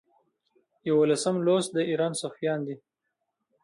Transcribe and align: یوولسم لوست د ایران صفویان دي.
یوولسم 0.87 1.35
لوست 1.45 1.69
د 1.73 1.77
ایران 1.89 2.11
صفویان 2.21 2.59
دي. 2.67 2.75